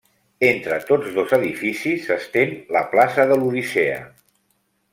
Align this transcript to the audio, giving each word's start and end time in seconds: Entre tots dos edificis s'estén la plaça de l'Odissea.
Entre 0.45 0.77
tots 0.87 1.11
dos 1.17 1.35
edificis 1.37 2.07
s'estén 2.07 2.55
la 2.77 2.83
plaça 2.95 3.27
de 3.33 3.39
l'Odissea. 3.43 4.01